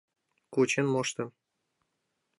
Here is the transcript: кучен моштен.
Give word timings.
кучен 0.53 0.87
моштен. 0.93 1.29